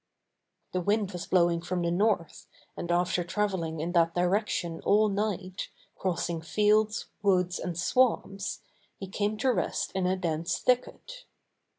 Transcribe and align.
The 0.71 0.81
wind 0.81 1.11
was 1.11 1.27
blowing 1.27 1.61
from 1.61 1.83
the 1.83 1.91
north, 1.91 2.47
and 2.75 2.91
after 2.91 3.23
traveling 3.23 3.79
in 3.79 3.91
that 3.91 4.15
direction 4.15 4.81
all 4.83 5.09
night, 5.09 5.69
crossing 5.95 6.41
fields, 6.41 7.05
woods 7.21 7.59
and 7.59 7.77
swamps, 7.77 8.61
he 8.97 9.05
came 9.07 9.37
to 9.37 9.53
rest 9.53 9.91
in 9.93 10.07
a 10.07 10.17
dense 10.17 10.57
thicket. 10.57 11.25